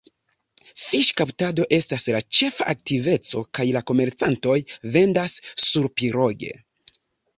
Fiŝkaptado 0.83 1.67
estas 1.77 2.07
la 2.15 2.21
ĉefa 2.39 2.67
aktiveco 2.75 3.43
kaj 3.59 3.67
la 3.77 3.85
komercantoj 3.93 4.57
vendas 4.97 5.37
surpiroge. 5.67 6.55